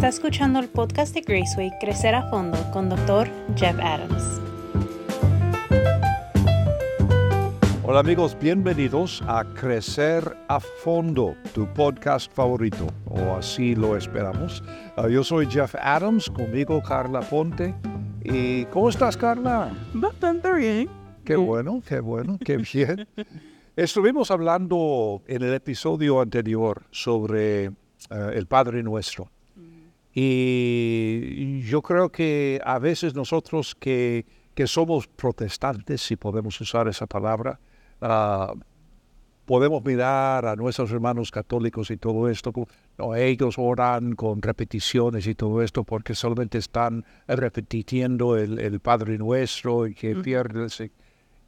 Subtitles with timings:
[0.00, 3.28] Está escuchando el podcast de Graceway Crecer a Fondo con Dr.
[3.54, 4.40] Jeff Adams.
[7.84, 14.64] Hola amigos, bienvenidos a Crecer a Fondo, tu podcast favorito, o así lo esperamos.
[14.96, 17.74] Uh, yo soy Jeff Adams, conmigo Carla Ponte.
[18.24, 19.70] ¿Y cómo estás, Carla?
[19.92, 20.88] Bastante bien.
[21.26, 23.06] Qué bueno, qué bueno, qué bien.
[23.76, 27.74] Estuvimos hablando en el episodio anterior sobre uh,
[28.32, 29.30] el Padre Nuestro.
[30.12, 37.06] Y yo creo que a veces nosotros que, que somos protestantes, si podemos usar esa
[37.06, 37.60] palabra,
[38.00, 38.54] Ah,
[39.44, 42.52] podemos mirar a nuestros hermanos católicos y todo esto,
[42.96, 49.88] no, ellos oran con repeticiones y todo esto porque solamente están repitiendo el, Padre Nuestro
[49.88, 50.68] y que pierden.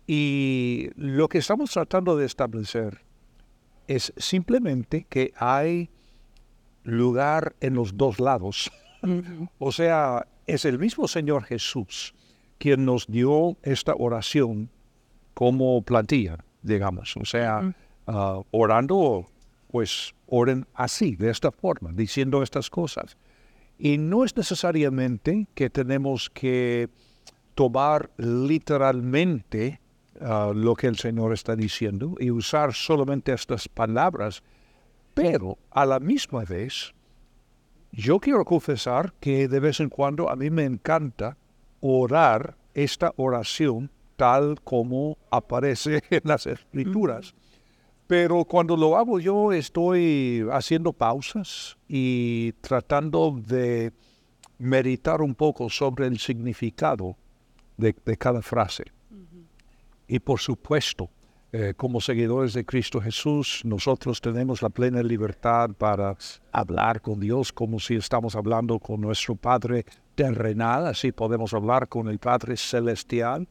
[0.07, 3.03] Y lo que estamos tratando de establecer
[3.87, 5.91] es simplemente que hay
[6.85, 8.71] lugar en los dos lados.
[9.59, 12.15] o sea, es el mismo Señor Jesús
[12.63, 14.71] quien nos dio esta oración
[15.35, 17.17] como plantilla, digamos.
[17.17, 17.75] O sea,
[18.07, 19.27] ah, orando,
[19.67, 23.17] pues oren así, de esta forma, diciendo estas cosas.
[23.79, 26.89] Y no es necesariamente que tenemos que
[27.57, 29.81] tomar literalmente
[30.21, 34.45] ah, lo que el Señor está diciendo y usar solamente estas palabras,
[35.15, 36.95] pero a la misma vez,
[37.93, 41.37] yo quiero confesar que de vez en cuando a mí me encanta
[41.81, 47.35] orar esta oración tal como aparece en las escrituras.
[48.07, 53.93] Pero cuando lo hago yo estoy haciendo pausas y tratando de
[54.59, 57.17] meditar un poco sobre el significado
[57.77, 58.85] de, cada frase.
[60.07, 61.11] Y por supuesto,
[61.55, 66.17] eh, como seguidores de Cristo Jesús, nosotros tenemos la plena libertad para
[66.51, 72.09] hablar con Dios como si estamos hablando con nuestro Padre terrenal, así podemos hablar con
[72.09, 73.47] el Padre celestial.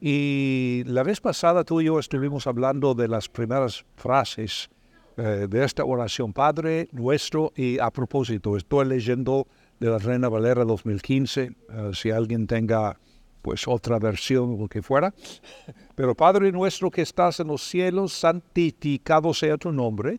[0.00, 4.68] Y la vez pasada tú y yo estuvimos hablando de las primeras frases
[5.16, 9.46] eh, de esta oración, Padre nuestro, y a propósito, estoy leyendo
[9.78, 12.98] de la Reina Valera 2015, eh, si alguien tenga
[13.44, 15.12] pues otra versión o lo que fuera,
[15.94, 20.18] pero Padre nuestro que estás en los cielos, santificado sea tu nombre.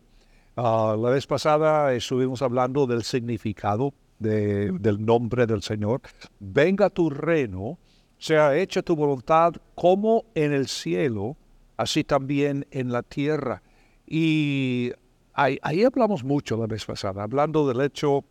[0.54, 6.00] Ah, la vez pasada estuvimos hablando del significado del nombre del Señor.
[6.38, 7.78] Venga tu reino
[8.18, 11.36] sea hecha tu voluntad como en el cielo,
[11.76, 13.62] así también en la tierra.
[14.06, 14.92] Y
[15.34, 18.24] ahí, hablamos mucho la vez pasada, hablando del hecho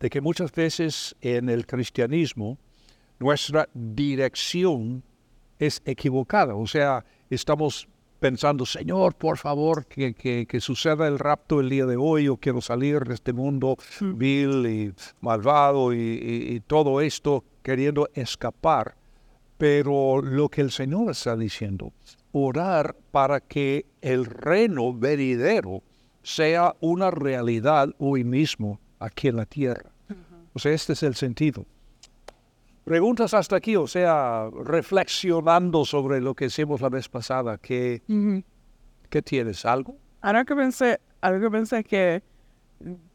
[0.00, 2.58] de que muchas veces en el cristianismo
[3.24, 5.02] nuestra dirección
[5.58, 6.54] es equivocada.
[6.54, 7.88] O sea, estamos
[8.20, 12.60] pensando, Señor, por favor, que, que, suceda el rapto el día de hoy, o quiero
[12.60, 18.94] salir de este mundo vil y malvado y todo esto queriendo escapar,
[19.56, 21.92] pero lo que el Señor está diciendo,
[22.32, 25.82] orar para que el reino venidero
[26.22, 29.90] sea una realidad hoy mismo aquí en la tierra.
[30.52, 31.64] O sea, este es el sentido.
[32.84, 38.02] Preguntas hasta aquí, o sea, reflexionando sobre lo que hicimos la vez pasada, ¿qué,
[39.08, 39.64] ¿qué tienes?
[39.64, 39.96] ¿Algo?
[40.20, 42.22] Ahora que pensé, algo que pensé es que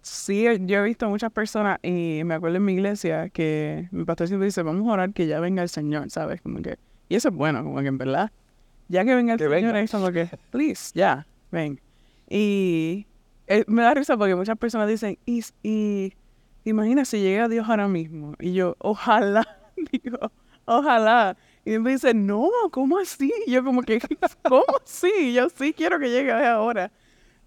[0.01, 4.27] sí, yo he visto muchas personas y me acuerdo en mi iglesia que mi pastor
[4.27, 6.41] siempre dice, vamos a orar que ya venga el Señor, ¿sabes?
[6.41, 8.31] Como que, y eso es bueno, como que en verdad,
[8.87, 11.79] ya que venga el Señor, es como que, please, ya, ven.
[12.27, 13.05] Y
[13.45, 16.13] eh, me da risa porque muchas personas dicen, y, y
[16.63, 18.33] imagina si llega Dios ahora mismo.
[18.39, 19.58] Y yo, ojalá,
[19.91, 20.31] digo,
[20.65, 21.37] ojalá.
[21.65, 23.31] Y me dice, no, ¿cómo así?
[23.47, 23.99] Yo como que,
[24.43, 25.33] ¿cómo así?
[25.33, 26.91] Yo sí quiero que llegue ahora.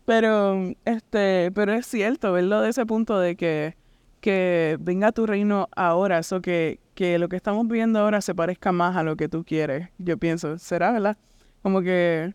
[0.05, 3.77] Pero, este, pero es cierto verlo de ese punto de que,
[4.21, 8.73] que venga tu reino ahora, eso que, que lo que estamos viendo ahora se parezca
[8.73, 9.89] más a lo que tú quieres.
[9.99, 11.17] Yo pienso, ¿será verdad?
[11.63, 12.35] Como que,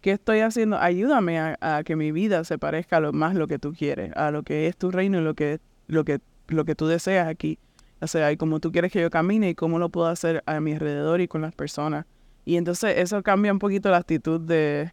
[0.00, 0.78] ¿qué estoy haciendo?
[0.78, 4.30] Ayúdame a, que mi vida se parezca a lo más lo que tú quieres, a
[4.30, 7.58] lo que es tu reino y lo que, lo que, lo que tú deseas aquí.
[8.00, 10.60] O sea, y como tú quieres que yo camine y cómo lo puedo hacer a
[10.60, 12.06] mi alrededor y con las personas.
[12.44, 14.92] Y entonces eso cambia un poquito la actitud de,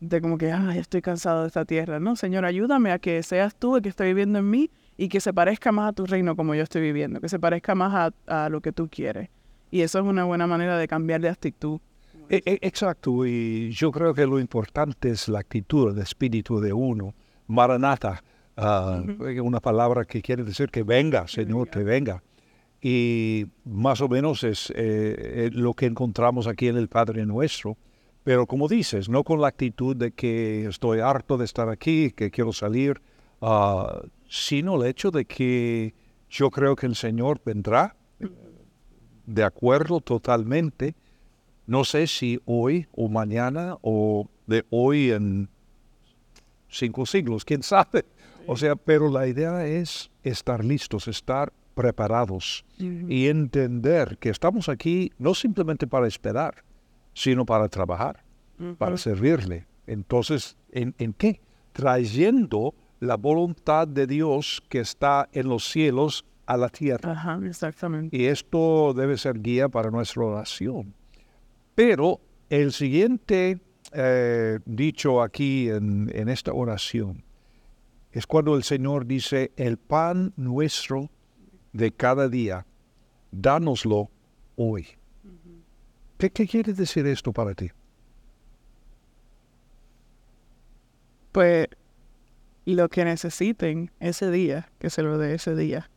[0.00, 2.00] de como que, ay, estoy cansado de esta tierra.
[2.00, 5.20] No, Señor, ayúdame a que seas tú el que estoy viviendo en mí y que
[5.20, 8.48] se parezca más a tu reino como yo estoy viviendo, que se parezca más a,
[8.48, 9.28] lo que tú quieres.
[9.70, 11.80] Y eso es una buena manera de cambiar de actitud.
[12.30, 16.72] E, e, exacto, y yo creo que lo importante es la actitud, el espíritu de
[16.72, 17.14] uno.
[17.46, 18.22] Maranata,
[18.56, 19.02] ah,
[19.42, 22.22] una palabra que quiere decir que venga, Señor, que venga.
[22.80, 27.76] Y más o menos es eh, eh, lo que encontramos aquí en el Padre Nuestro
[28.28, 32.30] pero como dices, no con la actitud de que estoy harto de estar aquí, que
[32.30, 33.00] quiero salir,
[33.40, 35.94] ah, sino el hecho de que
[36.28, 37.96] Yo creo que el Señor vendrá
[39.24, 40.94] de acuerdo totalmente.
[41.66, 45.48] No sé si hoy o mañana o de hoy en
[46.68, 48.04] cinco siglos, quién sabe.
[48.46, 55.12] O sea, pero la idea es estar listos, estar preparados y entender que estamos aquí
[55.16, 56.64] no simplemente para esperar,
[57.14, 58.24] sino para trabajar,
[58.78, 59.68] para servirle.
[59.86, 61.40] Entonces, ¿en, ¿en qué?
[61.72, 67.12] Trayendo la voluntad de Dios que está en los cielos a la tierra.
[67.12, 68.16] Ajá, exactamente.
[68.16, 70.92] Y esto debe ser guía para nuestra oración.
[71.76, 72.18] Pero
[72.50, 73.60] el siguiente
[73.92, 77.22] eh, dicho aquí en, en esta oración
[78.10, 81.08] es cuando el Señor dice, el pan nuestro
[81.78, 82.66] de cada día,
[83.30, 84.10] dánoslo
[84.56, 84.86] hoy.
[86.18, 87.70] ¿Qué, qué quiere decir esto para ti?
[91.32, 91.68] Pues
[92.66, 95.88] lo que necesiten ese día, que se lo dé ese día.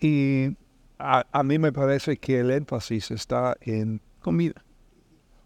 [0.00, 0.56] Y
[0.98, 4.64] a, a mí me parece que el énfasis está en, Comida.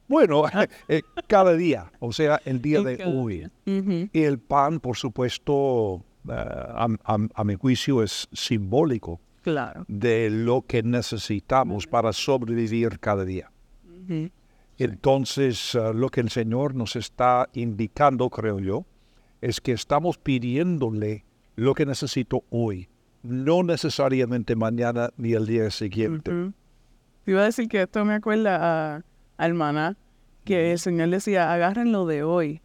[0.08, 0.44] bueno,
[0.88, 3.48] eh, cada día, o sea, el día de hoy.
[3.66, 9.84] Y el pan, por supuesto, eh, a, a- a mi juicio es simbólico Claro.
[9.86, 13.52] de lo que necesitamos para sobrevivir cada día.
[14.78, 18.86] Entonces, eh, lo que el Señor nos está indicando, creo yo,
[19.40, 21.24] es que estamos pidiéndole
[21.56, 22.88] lo que necesito hoy,
[23.22, 26.32] no necesariamente mañana ni el día siguiente.
[27.24, 29.02] Te iba a decir que esto me acuerda a,
[29.36, 29.96] al maná,
[30.44, 32.60] que el Señor decía, agárrenlo de hoy.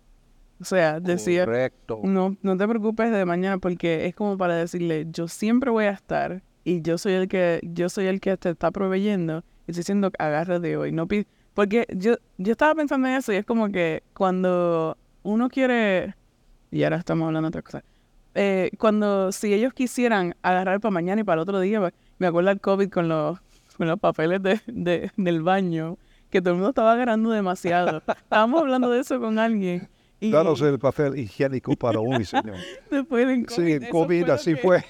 [0.61, 2.01] O sea, decía, Correcto.
[2.03, 5.91] no, no te preocupes de mañana, porque es como para decirle, yo siempre voy a
[5.91, 9.43] estar y yo soy el que, yo soy el que te está proveyendo.
[9.67, 10.91] Y estoy diciendo, agarra de hoy.
[10.91, 11.07] No
[11.53, 16.15] porque yo, yo estaba pensando en eso y es como que cuando uno quiere,
[16.71, 17.83] y ahora estamos hablando de otra cosa,
[18.35, 22.27] eh, cuando si ellos quisieran agarrar para mañana y para el otro día, pues, me
[22.27, 23.39] acuerdo del COVID con los,
[23.77, 25.97] con los papeles de, de- del baño,
[26.29, 28.03] que todo el mundo estaba agarrando demasiado.
[28.07, 29.89] Estábamos hablando de eso con alguien.
[30.21, 32.57] Y Danos el papel higiénico para hoy, Señor.
[32.91, 34.83] después del Sí, COVID, eso COVID así que- fue.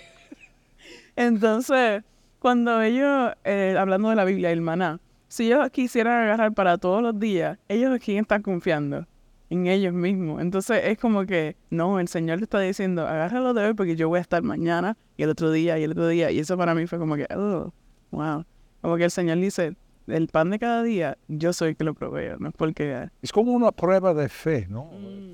[1.20, 2.02] Entonces,
[2.40, 7.04] cuando ellos, eh, hablando de la Biblia, el maná, si ellos quisieran agarrar para todos
[7.04, 9.06] los días, ellos quién están confiando?
[9.50, 10.42] En ellos mismos.
[10.42, 14.08] Entonces es como que, no, el Señor le está diciendo, agárralo de hoy porque yo
[14.08, 16.32] voy a estar mañana y el otro día y el otro día.
[16.32, 17.74] Y eso para mí fue como que, oh,
[18.12, 18.46] wow.
[18.80, 19.76] Como que el Señor dice,
[20.08, 23.10] el pan de cada día, yo soy el que lo proveo, no es porque...
[23.22, 24.90] Es como una prueba de fe, ¿no?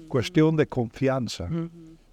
[0.08, 1.48] Cuestión de confianza.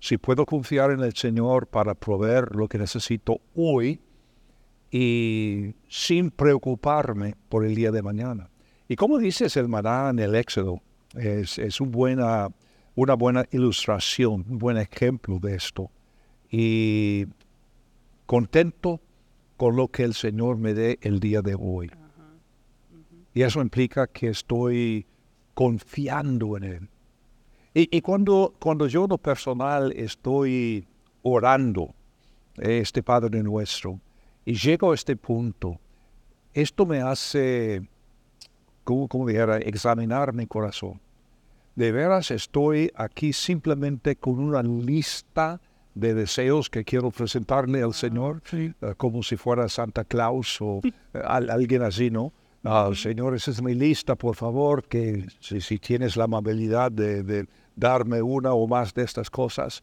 [0.02, 4.00] Si puedo confiar en el Señor para proveer lo que necesito hoy
[4.90, 8.50] y sin preocuparme por el día de mañana.
[8.88, 10.82] Y como dices el maná en el Éxodo,
[11.14, 12.49] es, es un buena,
[12.96, 15.88] una buena ilustración, un buen ejemplo de esto.
[16.50, 17.26] Y
[18.26, 19.00] contento
[19.56, 21.93] con lo que el Señor me dé el día de hoy.
[23.34, 25.06] Y eso implica que estoy
[25.54, 26.88] confiando en Él.
[27.74, 30.86] Y, y cuando, cuando yo en lo personal estoy
[31.22, 31.94] orando
[32.58, 33.98] eh, este Padre nuestro
[34.44, 35.78] y llego a este punto,
[36.52, 37.88] esto me hace,
[38.84, 41.00] como, como dijera, examinar mi corazón.
[41.74, 45.60] De veras estoy aquí simplemente con una lista
[45.94, 48.75] de deseos que quiero presentarle al Señor, Sí.
[48.82, 50.92] eh, como si fuera Santa Claus o eh,
[51.25, 52.32] al- alguien así, ¿no?
[52.64, 57.23] Ah, Señor, esa es mi lista, por favor, que si, si tienes la amabilidad de,
[57.23, 59.83] de darme una o más de estas cosas,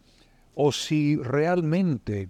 [0.55, 2.29] o si realmente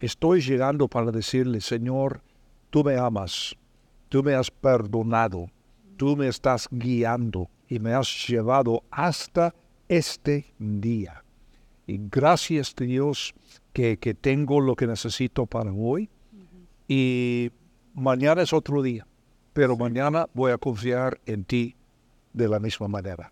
[0.00, 2.22] estoy llegando para decirle, Señor,
[2.70, 3.54] tú me amas,
[4.08, 5.46] tú me has perdonado,
[5.96, 9.54] tú me estás guiando y me has llevado hasta
[9.88, 11.22] este día.
[11.86, 13.34] Y gracias Dios
[13.72, 16.08] que, que tengo lo que necesito para hoy.
[16.88, 17.50] Y
[17.94, 19.06] mañana es otro día,
[19.52, 21.76] pero mañana voy a confiar en ti
[22.32, 23.30] de la misma manera.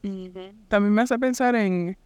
[0.68, 1.96] También me hace pensar en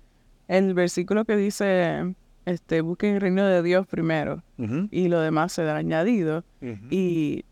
[0.48, 4.42] el versículo que dice, este, busquen el reino de Dios primero
[4.90, 6.44] y lo demás se da añadido.
[6.90, 7.44] Y,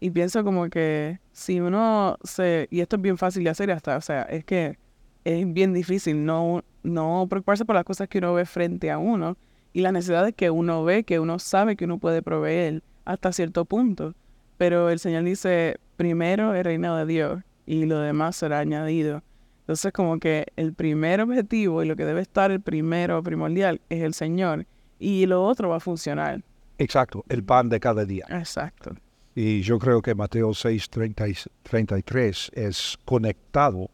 [0.00, 3.96] y pienso como que si uno se, y esto es bien fácil de hacer hasta,
[3.96, 4.78] o sea, es que
[5.24, 9.36] es bien difícil no, no preocuparse por las cosas que uno ve frente a uno
[9.72, 13.64] y las necesidades que uno ve, que uno sabe que uno puede proveer hasta cierto
[13.64, 14.14] punto.
[14.56, 19.22] Pero el Señor dice, primero el reino de Dios y lo demás será añadido.
[19.60, 24.02] Entonces como que el primer objetivo y lo que debe estar el primero primordial es
[24.02, 24.66] el Señor
[24.98, 26.42] y lo otro va a funcionar.
[26.78, 28.26] Exacto, el pan de cada día.
[28.30, 28.96] Exacto.
[29.34, 33.90] Y yo creo que Mateo 6, 30 y 33 es conectado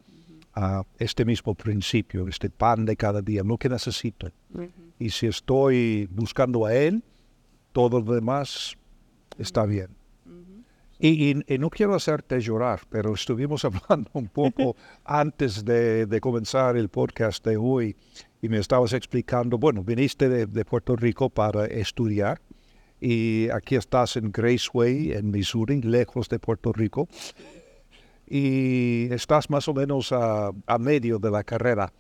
[0.55, 4.31] a este mismo principio, este pan de cada día, lo que necesito.
[4.99, 7.05] Y si estoy buscando a Él,
[7.73, 8.75] todo lo demás
[9.39, 9.89] está bien.
[10.99, 16.21] Y, y- y no quiero hacerte llorar, pero estuvimos hablando un poco antes de, de
[16.21, 17.97] comenzar el podcast de hoy
[18.41, 22.41] y me estabas explicando, bueno, viniste de, de Puerto Rico para estudiar
[23.00, 27.09] y aquí estás en Graceway, en Missouri, lejos de Puerto Rico,
[28.26, 31.93] y estás más o menos a, a medio de la carrera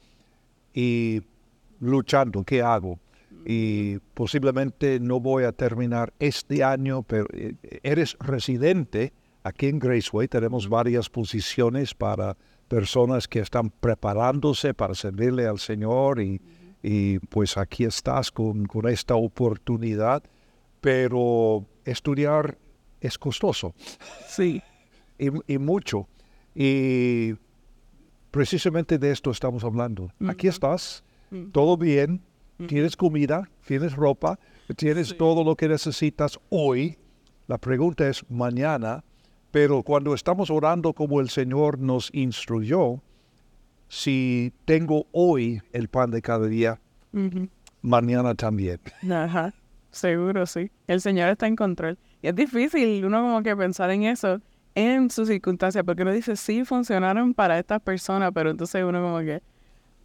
[0.74, 1.20] y
[1.80, 2.98] luchando, ¿qué hago?
[3.48, 9.12] Y posiblemente no voy a terminar este año, pero eh, eres residente
[9.44, 10.26] aquí en Graceway.
[10.26, 12.36] Tenemos varias posiciones para
[12.66, 16.40] personas que están preparándose para servirle al Señor y,
[16.82, 20.24] y pues aquí estás con, con esta oportunidad,
[20.80, 22.58] pero estudiar
[23.00, 23.74] es costoso
[24.28, 24.60] Sí.
[25.18, 26.08] y, y mucho.
[26.54, 27.34] Y
[28.30, 30.10] precisamente de esto estamos hablando.
[30.26, 31.04] Aquí estás,
[31.52, 32.22] todo bien,
[32.66, 34.38] tienes comida, tienes ropa,
[34.76, 36.98] tienes todo lo que necesitas hoy.
[37.46, 39.04] La pregunta es mañana,
[39.50, 43.00] pero cuando estamos orando como el Señor nos instruyó,
[43.88, 46.80] si tengo hoy el pan de cada día,
[47.82, 48.80] mañana también.
[49.10, 49.54] Ajá,
[49.90, 50.70] seguro, sí.
[50.86, 51.98] El Señor está en control.
[52.22, 54.40] Y es difícil uno como que pensar en eso
[54.76, 59.20] en sus circunstancias, porque uno dice, sí, funcionaron para estas personas, pero entonces uno como
[59.20, 59.42] que,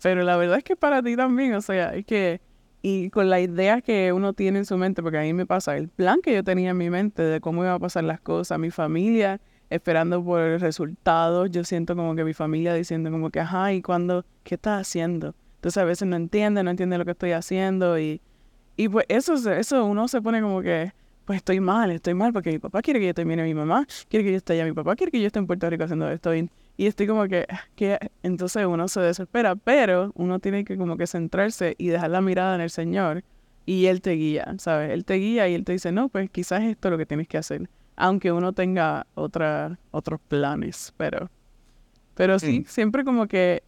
[0.01, 2.41] pero la verdad es que para ti también, o sea, es que,
[2.81, 5.77] y con la idea que uno tiene en su mente, porque a mí me pasa,
[5.77, 8.57] el plan que yo tenía en mi mente de cómo iban a pasar las cosas,
[8.59, 9.39] mi familia
[9.69, 13.81] esperando por el resultado, yo siento como que mi familia diciendo como que, ajá, ¿y
[13.81, 14.25] cuándo?
[14.43, 15.33] ¿Qué estás haciendo?
[15.55, 18.19] Entonces a veces no entiende, no entiende lo que estoy haciendo y,
[18.75, 20.91] y pues eso, eso uno se pone como que,
[21.23, 24.25] pues estoy mal, estoy mal porque mi papá quiere que yo termine mi mamá, quiere
[24.25, 26.35] que yo esté allá, mi papá quiere que yo esté en Puerto Rico haciendo esto.
[26.35, 26.49] Y,
[26.81, 27.45] y estoy como que,
[27.75, 32.21] que, entonces uno se desespera, pero uno tiene que como que centrarse y dejar la
[32.21, 33.23] mirada en el Señor
[33.67, 34.89] y Él te guía, ¿sabes?
[34.89, 37.27] Él te guía y Él te dice, no, pues quizás esto es lo que tienes
[37.27, 41.29] que hacer, aunque uno tenga otra, otros planes, pero,
[42.15, 42.65] pero sí, Mm.
[42.65, 43.61] siempre como que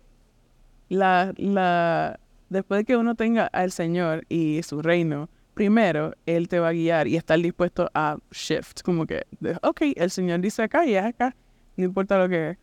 [0.90, 6.58] la, la, después de que uno tenga al Señor y su reino, primero Él te
[6.60, 9.22] va a guiar y estar dispuesto a shift, como que,
[9.62, 11.36] ok, el Señor dice acá y es acá,
[11.78, 12.58] no importa lo que...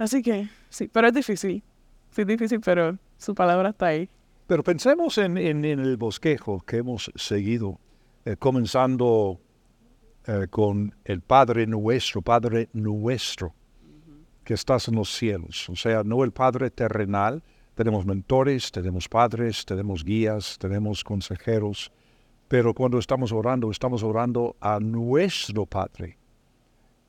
[0.00, 1.62] Así que, sí, pero es difícil,
[2.10, 4.08] sí es difícil, pero su palabra está ahí.
[4.46, 7.78] Pero pensemos en, en- el bosquejo que hemos seguido,
[8.24, 9.38] eh, comenzando
[10.26, 13.52] eh, con el Padre nuestro, Padre nuestro,
[14.42, 15.68] que estás en los cielos.
[15.68, 17.42] O sea, no el Padre terrenal.
[17.74, 21.92] Tenemos mentores, tenemos padres, tenemos guías, tenemos consejeros.
[22.48, 26.16] Pero cuando estamos orando, estamos orando a nuestro Padre.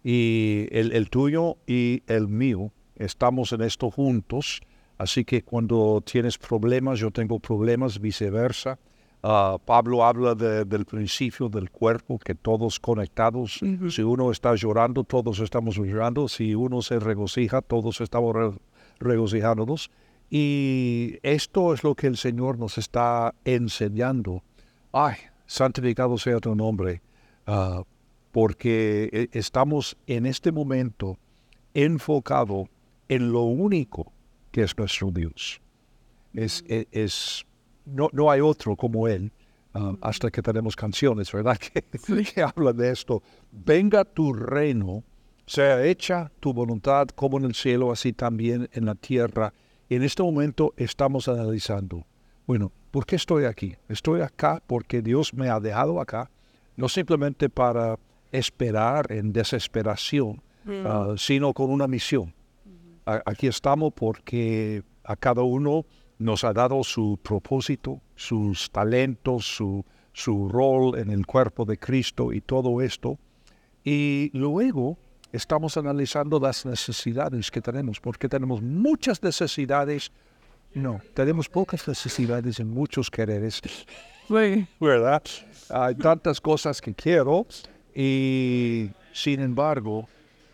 [0.04, 2.72] Y el tuyo y el mío,
[3.03, 4.62] estamos en esto juntos.
[4.98, 8.77] Así que cuando tienes problemas, yo tengo problemas, viceversa.
[9.24, 13.60] Ah, Pablo habla de- del principio del cuerpo, que todos conectados.
[13.89, 16.27] Si uno está llorando, todos estamos llorando.
[16.27, 18.51] Si uno se regocija, todos estamos re-
[19.00, 19.89] regocijándonos.
[20.29, 24.43] Y esto es lo que el Señor nos está enseñando.
[24.91, 25.15] Ay,
[25.46, 27.01] santificado sea tu nombre,
[27.48, 27.84] ah,
[28.31, 31.17] porque eh, estamos en este momento
[31.74, 32.67] enfocado
[33.12, 34.13] en lo único
[34.51, 35.62] que es nuestro Dios.
[36.34, 37.46] Es, e- es,
[37.86, 39.34] no, no hay otro como Él,
[39.74, 41.58] ah, hasta que tenemos canciones, ¿verdad?
[42.08, 43.22] Que, que hablan de esto.
[43.51, 45.03] Venga tu reino,
[45.46, 49.53] sea hecha tu voluntad como en el cielo, así también en la tierra.
[49.89, 52.06] En este momento estamos analizando,
[52.48, 53.75] bueno, ¿por qué estoy aquí?
[53.89, 56.32] Estoy acá porque Dios me ha dejado acá,
[56.77, 58.00] no simplemente para
[58.32, 60.41] esperar en desesperación,
[60.86, 62.34] ah, sino con una misión.
[63.05, 65.86] Aquí estamos porque a cada uno
[66.20, 72.31] nos ha dado su propósito, sus talentos, su, su rol en el cuerpo de Cristo
[72.31, 73.17] y todo esto.
[73.84, 74.98] Y luego
[75.31, 80.12] estamos analizando las necesidades que tenemos, porque tenemos muchas necesidades.
[80.74, 83.62] No, tenemos pocas necesidades en muchos quereres.
[84.27, 85.24] Sí, ¿verdad?
[85.70, 87.46] Hay tantas cosas que quiero
[87.93, 90.08] y sin embargo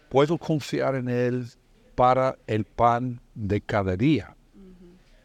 [0.09, 1.45] puedo confiar en Él
[1.97, 4.35] para el pan de cada día.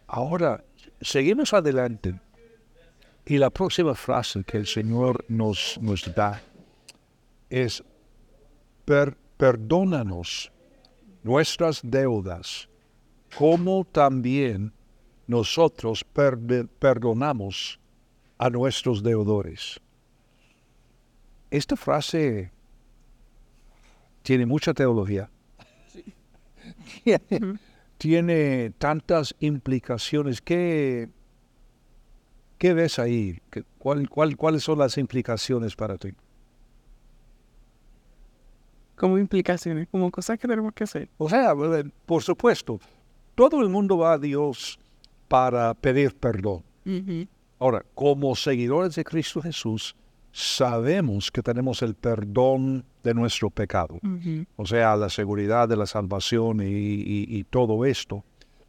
[0.06, 0.64] Ahora,
[1.02, 2.18] seguimos adelante
[3.26, 6.40] y la próxima frase que el Señor nos, nos da
[7.50, 7.84] es,
[8.86, 10.50] "Per- perdónanos
[11.22, 12.70] nuestras deudas,
[13.36, 14.72] como también
[15.26, 16.02] nosotros
[16.78, 17.78] perdonamos
[18.38, 19.78] a nuestros deudores.
[21.50, 22.50] Esta frase
[24.22, 25.28] tiene mucha teología.
[27.04, 27.58] Tiene,
[27.98, 30.40] tiene tantas implicaciones.
[30.40, 31.08] ¿Qué,
[32.58, 33.40] qué ves ahí?
[33.50, 36.10] ¿Qué- cuál- cuál- ¿Cuáles son las implicaciones para ti?
[38.96, 41.08] como implicaciones, como cosas que tenemos que hacer.
[41.18, 42.78] O sea, eh, por supuesto,
[43.34, 44.78] todo el mundo va a Dios
[45.26, 46.62] para pedir perdón.
[47.58, 49.96] Ahora, como seguidores de Cristo Jesús,
[50.32, 53.98] sabemos que tenemos el perdón de nuestro pecado.
[54.56, 58.24] O sea, la seguridad de la salvación y, todo esto.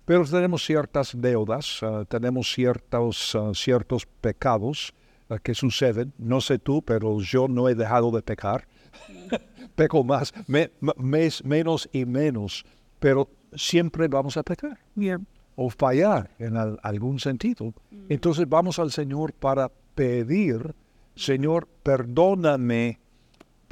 [0.05, 4.93] Pero tenemos ciertas deudas, ah, tenemos ciertos, ah, ciertos pecados
[5.29, 6.11] ah, que suceden.
[6.17, 8.67] No sé tú, pero yo no he dejado de pecar.
[9.75, 10.33] Peco más,
[11.43, 12.65] menos y menos,
[12.99, 14.77] pero siempre vamos a pecar.
[15.55, 17.73] O fallar en algún sentido.
[18.09, 20.75] Entonces vamos al Señor para pedir,
[21.15, 22.99] Señor, perdóname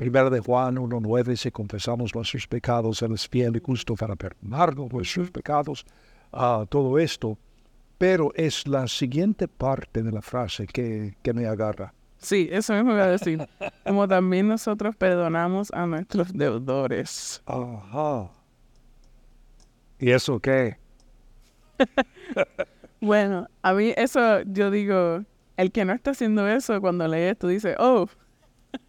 [0.01, 4.91] Primera de Juan 1.9, si confesamos nuestros pecados, Él es fiel y justo para perdonarnos
[4.91, 5.85] nuestros pecados,
[6.31, 7.37] a todo esto.
[7.99, 11.93] Pero es la siguiente parte de la frase que, que me agarra.
[12.17, 13.47] Sí, eso mismo voy a decir.
[13.85, 17.43] Como también nosotros perdonamos a nuestros deudores.
[17.45, 18.31] Ajá.
[19.99, 20.77] ¿Y eso qué?
[23.01, 25.25] bueno, a mí eso, yo digo,
[25.61, 28.07] el que no está haciendo eso, cuando lees, tú dices, oh,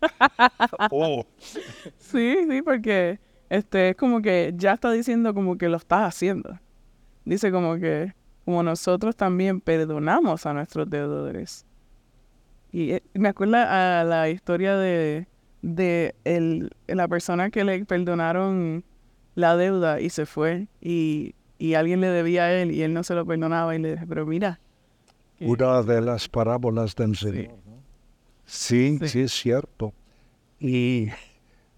[0.91, 1.27] oh.
[1.99, 6.59] Sí, sí, porque este es como que ya está diciendo como que lo estás haciendo.
[7.25, 8.15] Dice como que
[8.45, 11.67] como nosotros también perdonamos a nuestros deudores.
[12.73, 15.29] Y eh, me acuerda a la historia de,
[15.61, 18.85] de el, la persona que le perdonaron
[19.35, 23.03] la deuda y se fue y, y alguien le debía a él y él no
[23.03, 24.61] se lo perdonaba y le dije, pero mira.
[25.43, 27.55] Una de las parábolas del Señor.
[28.45, 29.93] Sí, sí, es cierto.
[30.61, 31.09] Y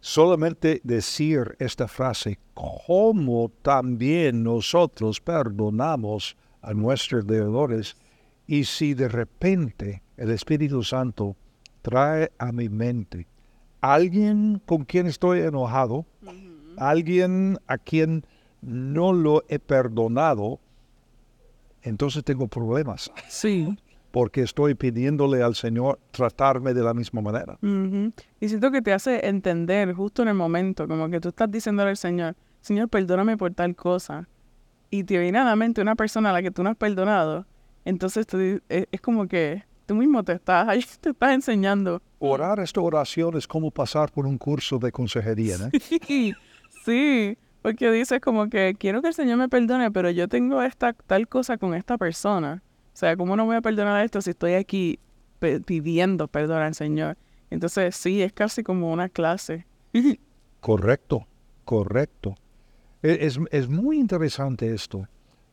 [0.01, 7.97] solamente decir esta frase, como también nosotros perdonamos a nuestros deudores,
[8.47, 11.37] y si de repente el Espíritu Santo
[11.83, 13.27] trae a mi mente
[13.85, 16.07] alguien con quien estoy enojado,
[16.79, 18.25] alguien a quien
[18.63, 20.59] no lo he perdonado,
[21.85, 23.13] entonces tengo problemas.
[23.29, 23.77] Sí
[24.15, 27.59] porque estoy pidiéndole al Señor tratarme de la misma manera.
[28.39, 31.91] Y siento que te hace entender justo en el momento, como que tú estás diciéndole
[31.91, 34.29] al Señor, Señor, perdóname por tal cosa.
[34.89, 37.45] Y te viene a la mente una persona a la que tú no has perdonado.
[37.85, 42.01] Entonces e, es, como que tú mismo te estás, ahí te estás enseñando.
[42.21, 45.71] Orar esta oración es como pasar por un curso de consejería, ¿no?
[46.07, 46.35] Sí,
[46.85, 50.93] sí, porque dices como que quiero que el Señor me perdone, pero yo tengo esta
[50.93, 52.63] tal cosa con esta persona.
[52.93, 54.99] O sea, ¿cómo no voy a perdonar esto si estoy aquí
[55.65, 57.17] pidiendo perdón al Señor?
[57.49, 59.67] Entonces, sí, es casi como una clase.
[60.61, 61.27] correcto,
[61.65, 62.35] correcto.
[63.03, 65.09] E, es, muy interesante esto.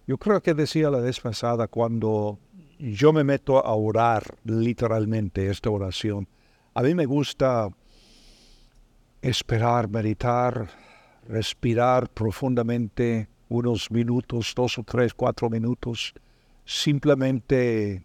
[0.06, 2.40] Yo creo que decía la vez pasada cuando
[2.78, 6.28] yo me meto a orar literalmente esta oración.
[6.74, 7.70] A mí me gusta
[9.22, 10.68] esperar, meditar,
[11.28, 16.14] respirar profundamente unos minutos, dos o tres, cuatro minutos
[16.66, 18.04] simplemente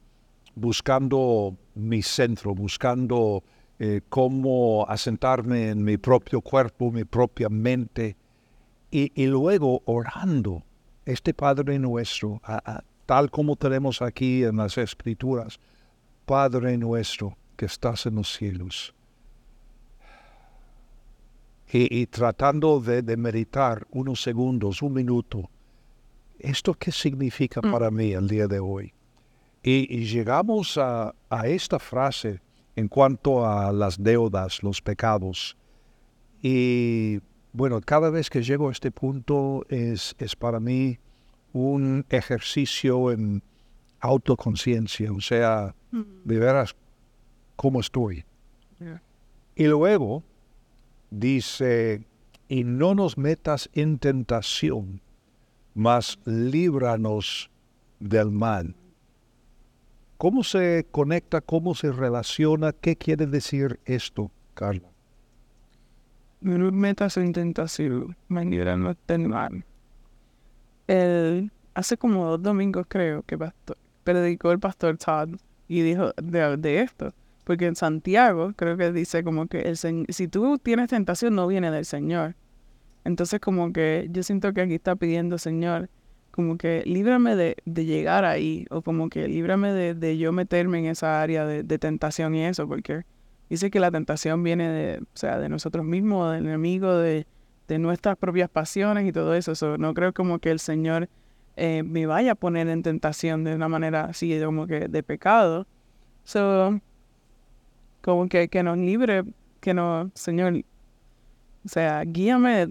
[0.54, 3.44] buscando mi centro, buscando
[3.78, 8.16] eh, cómo asentarme en mi propio cuerpo, mi propia mente,
[8.90, 10.62] y, luego orando
[11.04, 12.40] este Padre nuestro,
[13.04, 15.60] tal como tenemos aquí en las Escrituras,
[16.24, 18.95] Padre nuestro que estás en los cielos.
[21.72, 25.50] Y, tratando de, de meditar unos segundos, un minuto,
[26.38, 27.72] ¿esto qué significa mm.
[27.72, 28.94] para mí el día de hoy?
[29.68, 31.12] Y, llegamos a,
[31.44, 32.40] esta frase
[32.76, 35.56] en cuanto a las deudas, los pecados.
[36.40, 37.18] Y
[37.52, 41.00] bueno, cada vez que llego a este punto es, es para mí
[41.52, 43.42] un ejercicio en
[43.98, 46.02] autoconciencia, o sea, mm.
[46.24, 46.76] de veras
[47.56, 48.24] cómo estoy.
[49.56, 50.22] Y luego
[51.10, 52.06] dice,
[52.48, 55.00] y no nos metas en tentación,
[55.74, 57.50] mas líbranos
[58.00, 58.74] del mal.
[60.18, 62.72] ¿Cómo se conecta, cómo se relaciona?
[62.72, 64.88] ¿Qué quiere decir esto, Carla?
[66.40, 69.64] No metas en tentación, me líbranos del mal.
[70.86, 73.38] El, hace como dos domingos creo que
[74.04, 75.36] predicó el pastor Todd
[75.68, 77.12] y dijo de, esto.
[77.46, 81.70] Porque en Santiago creo que dice como que el, si tú tienes tentación no viene
[81.70, 82.34] del Señor.
[83.04, 85.88] Entonces como que yo siento que aquí está pidiendo, Señor,
[86.32, 91.22] como que líbrame de, llegar ahí, o como que líbrame de, yo meterme en esa
[91.22, 93.04] área de, tentación y eso, porque
[93.48, 97.28] dice que la tentación viene de, o sea, de nosotros mismos, del enemigo, de,
[97.78, 99.78] nuestras propias pasiones y todo eso.
[99.78, 101.08] no creo como que el Señor
[101.54, 105.68] eh, me vaya a poner en tentación de una manera así, como que de pecado.
[106.24, 106.80] So,
[108.06, 109.24] como que, que nos libre,
[109.60, 110.62] que nos, Señor,
[111.64, 112.68] O sea, guíame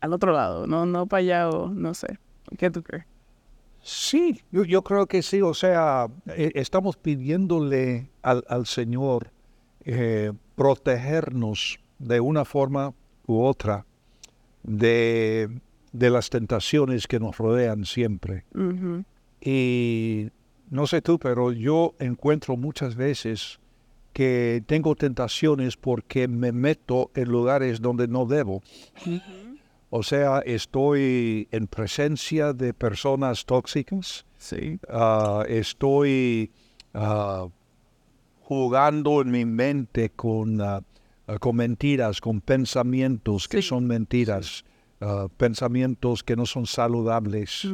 [0.00, 2.18] al otro lado, no, no para allá o no sé.
[2.58, 3.04] ¿Qué tú crees?
[3.82, 5.40] Sí, yo, yo creo que sí.
[5.42, 9.30] O sea, eh, estamos pidiéndole al, al Señor
[9.84, 12.92] eh, protegernos de una forma
[13.28, 13.86] u otra
[14.64, 15.48] de,
[15.92, 18.44] de las tentaciones que nos rodean siempre.
[19.40, 20.30] Y
[20.68, 23.60] no sé tú, pero yo encuentro muchas veces
[24.14, 28.62] que tengo tentaciones porque me meto en lugares donde no debo.
[29.90, 34.78] O sea, estoy en presencia de personas tóxicas, Sí.
[34.88, 36.50] ah, estoy
[36.94, 37.48] ah,
[38.42, 40.80] jugando en mi mente con, ah,
[41.40, 44.64] con mentiras, con pensamientos que Sí, son mentiras,
[45.36, 47.66] pensamientos que no son saludables.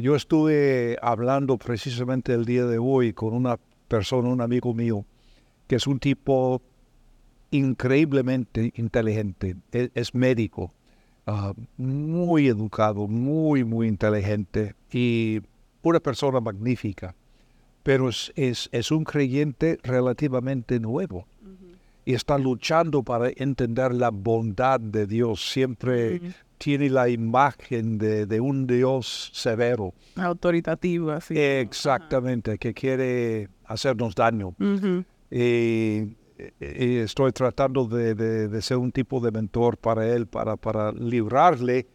[0.00, 5.04] Yo estuve hablando precisamente el día de hoy con una persona, un amigo mío,
[5.66, 6.62] que es un tipo
[7.50, 10.72] increíblemente inteligente, e- es, médico,
[11.26, 15.40] ah, muy educado, muy, muy inteligente y
[15.82, 17.14] una persona magnífica,
[17.82, 21.26] pero es, es, es un creyente relativamente nuevo
[22.04, 25.50] y está luchando para entender la bondad de Dios.
[25.50, 26.20] Siempre
[26.58, 29.94] tiene la imagen de, de un Dios severo.
[30.16, 31.38] Autoritativo, así.
[31.38, 34.54] Exactamente, que quiere hacernos daño.
[35.32, 36.16] Y,
[36.58, 41.86] estoy tratando de, ser un tipo de mentor para él, para, para librarle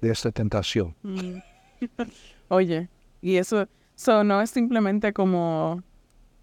[0.00, 0.94] de esta tentación.
[1.02, 1.36] Mm.
[2.48, 2.88] Oye,
[3.22, 5.82] y eso, so, no es simplemente como,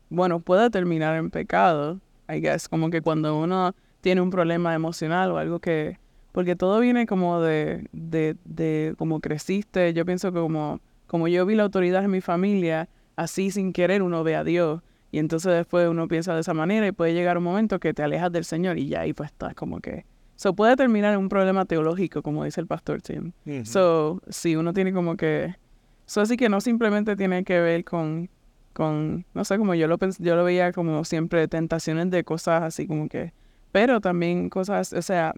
[0.10, 5.32] bueno, puede terminar en pecado, I guess, como que cuando uno tiene un problema emocional
[5.32, 6.00] o algo que,
[6.32, 11.46] porque todo viene como de, de, de como creciste, yo pienso que como, como yo
[11.46, 14.82] vi la autoridad en mi familia, así sin querer uno ve a Dios.
[15.12, 18.02] Y entonces después uno piensa de esa manera y puede llegar un momento que te
[18.02, 20.06] alejas del Señor y ya ahí pues estás como que...
[20.36, 23.32] So puede terminar en un problema teológico, como dice el pastor Tim.
[23.66, 25.54] So, si uno tiene como que...
[26.06, 28.30] So, así que no simplemente tiene que ver con,
[28.74, 32.64] con no sé, como yo lo, pens- yo lo veía como siempre, tentaciones de cosas
[32.64, 33.34] así como que...
[33.72, 35.34] Pero también cosas, o sea,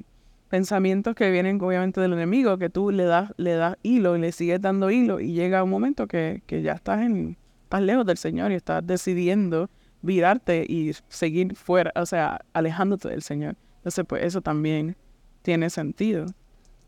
[0.50, 4.32] pensamientos que vienen obviamente del enemigo, que tú le das, le das hilo y le
[4.32, 7.38] sigues dando hilo y llega un momento que, que ya estás en...
[7.74, 9.68] Estás lejos del Señor y estás decidiendo
[10.04, 13.56] virarte y seguir fuera, o sea, alejándote del Señor.
[13.78, 14.96] Entonces, pues eso también
[15.42, 16.28] tiene sentido.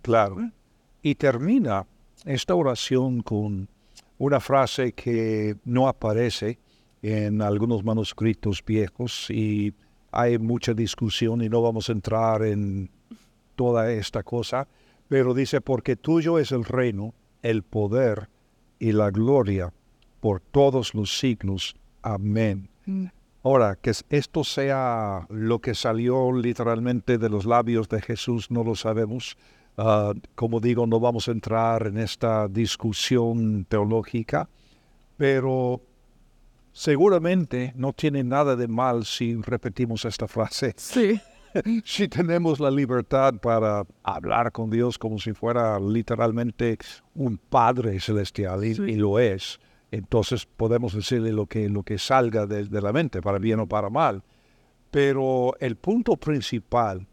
[0.04, 0.52] Claro.
[1.02, 1.88] Y termina
[2.24, 3.68] esta oración con
[4.20, 6.60] una frase que no aparece
[7.02, 9.74] en algunos manuscritos viejos y
[10.12, 12.92] hay mucha discusión y no vamos a entrar en
[13.56, 14.68] toda esta cosa,
[15.08, 18.30] pero dice, porque tuyo es el reino, el poder
[18.78, 19.74] y la gloria
[20.26, 21.76] por todos los siglos.
[22.02, 22.68] Amén.
[23.44, 28.64] Ahora, que es- esto sea lo que salió literalmente de los labios de Jesús, no
[28.64, 29.38] lo sabemos.
[29.78, 34.50] Ah, como digo, no vamos a entrar en esta discusión teológica,
[35.16, 35.80] pero
[36.72, 40.74] seguramente no tiene nada de mal si repetimos esta frase.
[40.78, 41.20] Sí.
[41.86, 46.78] Si tenemos la libertad para hablar con Dios como si fuera literalmente
[47.14, 48.82] un Padre celestial, y, Sí.
[48.82, 49.58] y lo es,
[49.96, 53.90] entonces podemos decirle lo que, lo que salga de, la mente, para bien o para
[53.90, 54.24] mal.
[54.92, 57.08] Pero el punto principal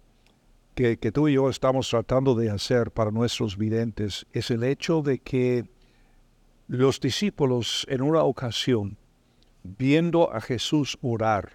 [0.75, 5.01] que, que tú y yo estamos tratando de hacer para nuestros videntes es el hecho
[5.01, 5.65] de que
[6.67, 8.99] los discípulos en una ocasión,
[9.63, 11.53] viendo a Jesús orar,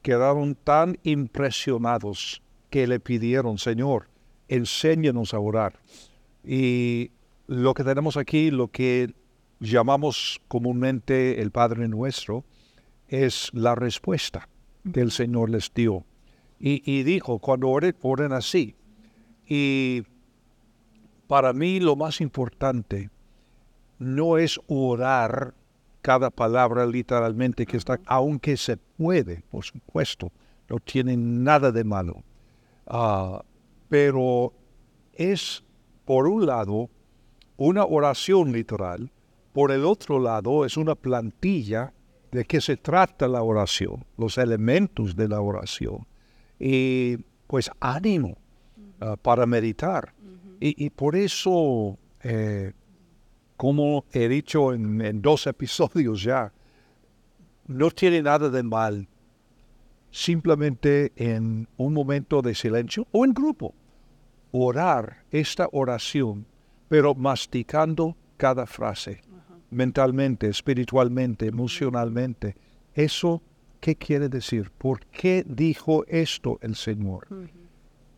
[0.00, 4.08] quedaron tan impresionados que le pidieron, Señor,
[4.48, 5.78] enséñanos a orar.
[6.42, 7.10] Y
[7.46, 9.12] lo que tenemos aquí, lo que
[9.60, 12.44] llamamos comúnmente el Padre Nuestro,
[13.08, 14.48] es la respuesta
[14.92, 16.04] que el Señor les dio.
[16.58, 18.74] Y, y dijo, cuando oren, oren así.
[19.46, 20.02] Y
[21.26, 23.10] para mí lo más importante
[23.98, 25.54] no es orar
[26.02, 30.32] cada palabra literalmente que está, aunque se puede, por supuesto,
[30.68, 32.22] no tiene nada de malo.
[32.86, 33.44] Ah,
[33.88, 34.52] pero
[35.12, 35.62] es,
[36.04, 36.88] por un lado,
[37.56, 39.10] una oración literal,
[39.52, 41.92] por el otro lado, es una plantilla
[42.30, 46.06] de qué se trata la oración, los elementos de la oración.
[46.58, 48.36] Y pues ánimo
[49.00, 50.14] ah, para meditar.
[50.60, 52.72] y, y por eso, eh,
[53.56, 56.52] como he dicho en, en dos episodios ya,
[57.66, 59.08] no tiene nada de mal
[60.10, 63.74] simplemente en un momento de silencio o en grupo,
[64.52, 66.46] orar esta oración,
[66.88, 69.22] pero masticando cada frase,
[69.70, 72.56] mentalmente, espiritualmente, emocionalmente.
[72.94, 73.42] ¿Eso
[73.80, 74.70] qué quiere decir?
[74.76, 77.26] ¿Por qué dijo esto el Señor?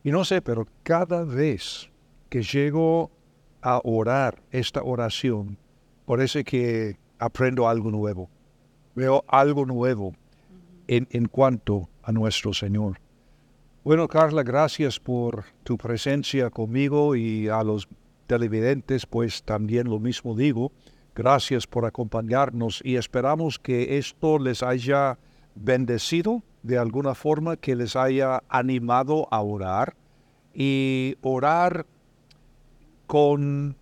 [0.05, 1.89] Y no sé, pero cada vez
[2.29, 3.11] que llego
[3.61, 5.59] a orar esta oración,
[6.07, 8.29] parece que aprendo algo nuevo.
[8.95, 10.15] Veo algo nuevo
[10.89, 12.99] en, en cuanto a nuestro Señor.
[13.85, 17.89] Bueno, Carla, gracias por tu presencia conmigo y a los
[18.27, 20.73] televidentes, pues también lo mismo digo.
[21.15, 25.19] Gracias por acompañarnos y esperamos que esto les haya
[25.55, 29.95] bendecido de alguna forma, que les haya animado a orar
[30.55, 31.87] y orar
[33.07, 33.77] con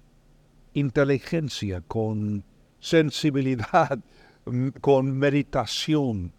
[0.75, 2.45] inteligencia, con
[2.81, 4.01] sensibilidad,
[4.81, 6.33] con meditación,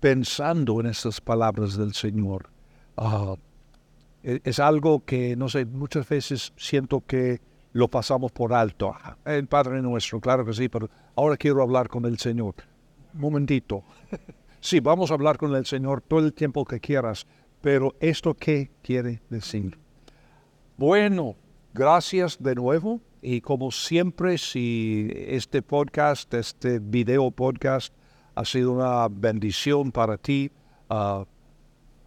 [0.00, 2.50] pensando en estas palabras del Señor.
[2.96, 3.36] Ah,
[4.22, 7.40] e, es algo que, no sé, muchas veces siento que
[7.76, 8.94] lo pasamos por alto.
[9.26, 12.54] El Padre nuestro, claro que sí, pero ahora quiero hablar con el Señor.
[13.12, 13.84] Momentito.
[14.58, 17.24] Sí, vamos a hablar con el Señor todo el tiempo que quieras,
[17.60, 19.78] pero ¿esto qué quiere decir?
[20.76, 21.36] Bueno,
[21.72, 27.94] gracias de nuevo y como siempre, si este podcast, este video podcast
[28.34, 30.50] ha sido una bendición para ti,
[30.90, 31.24] uh,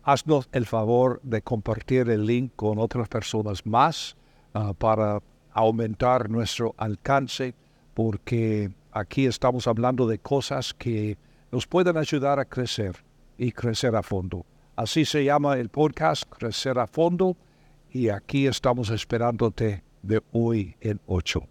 [0.04, 4.18] haznos el favor de compartir el link con otras personas más
[4.54, 5.22] uh, para
[5.60, 7.54] aumentar nuestro alcance,
[7.94, 11.18] porque aquí estamos hablando de cosas que
[11.52, 12.96] nos pueden ayudar a crecer
[13.38, 14.46] y crecer a fondo.
[14.76, 17.36] Así se llama el podcast, Crecer a Fondo,
[17.92, 21.44] y aquí estamos esperándote de hoy en ocho.